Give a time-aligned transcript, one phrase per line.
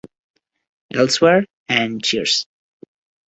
[0.95, 2.47] Elsewhere" and "Cheers".